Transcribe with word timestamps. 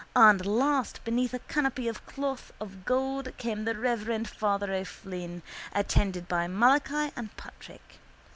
And 0.15 0.43
last, 0.47 1.03
beneath 1.03 1.31
a 1.31 1.37
canopy 1.37 1.87
of 1.87 2.03
cloth 2.07 2.51
of 2.59 2.85
gold 2.85 3.37
came 3.37 3.65
the 3.65 3.75
reverend 3.77 4.27
Father 4.27 4.73
O'Flynn 4.73 5.43
attended 5.73 6.27
by 6.27 6.47
Malachi 6.47 7.13
and 7.15 7.37
Patrick. 7.37 7.99